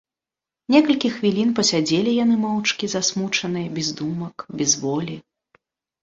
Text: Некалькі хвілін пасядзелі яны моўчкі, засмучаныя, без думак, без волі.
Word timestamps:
Некалькі 0.75 1.09
хвілін 1.17 1.49
пасядзелі 1.59 2.11
яны 2.23 2.35
моўчкі, 2.45 2.89
засмучаныя, 2.93 3.67
без 3.75 3.91
думак, 4.01 4.35
без 4.63 4.71
волі. 4.87 5.15